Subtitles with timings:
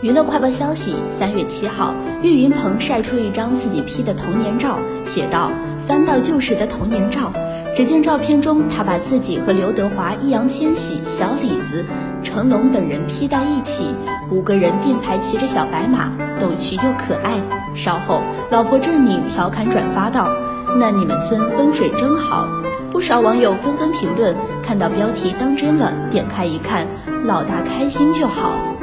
[0.00, 5.50] 娱乐快报消息三月七号岳云鹏晒出一张自己 p 的童年照写道
[5.88, 7.32] 翻到旧时的童年照
[7.74, 11.84] 只见照片中他把自己和刘德华易烊千玺小李子
[12.22, 13.92] 成龙等人 p 到一起
[14.30, 17.42] 五个人并排骑着小白马逗趣又可爱。
[17.74, 18.22] 稍后
[18.52, 20.28] 老婆郑敏调侃转发道
[20.78, 22.46] 那你们村风水真好
[22.92, 26.86] 不少网友纷纷评论看到标题当真了点开一看
[27.24, 28.77] 老大开心就好。